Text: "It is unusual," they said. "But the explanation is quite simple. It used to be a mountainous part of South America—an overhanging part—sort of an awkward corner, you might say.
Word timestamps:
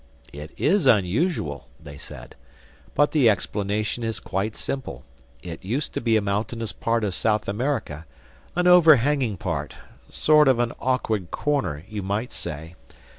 "It 0.33 0.49
is 0.57 0.87
unusual," 0.87 1.67
they 1.79 1.95
said. 1.95 2.33
"But 2.95 3.11
the 3.11 3.29
explanation 3.29 4.03
is 4.03 4.19
quite 4.19 4.55
simple. 4.55 5.03
It 5.43 5.63
used 5.63 5.93
to 5.93 6.01
be 6.01 6.17
a 6.17 6.21
mountainous 6.23 6.71
part 6.73 7.03
of 7.03 7.13
South 7.13 7.47
America—an 7.47 8.65
overhanging 8.65 9.37
part—sort 9.37 10.47
of 10.47 10.57
an 10.57 10.73
awkward 10.79 11.29
corner, 11.29 11.85
you 11.87 12.01
might 12.01 12.33
say. 12.33 12.73